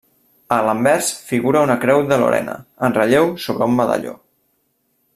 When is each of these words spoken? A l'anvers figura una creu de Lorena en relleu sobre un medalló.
A 0.55 0.57
l'anvers 0.67 1.09
figura 1.33 1.61
una 1.67 1.75
creu 1.85 2.01
de 2.13 2.19
Lorena 2.23 2.57
en 2.89 2.99
relleu 2.99 3.31
sobre 3.47 3.69
un 3.73 3.81
medalló. 3.83 4.19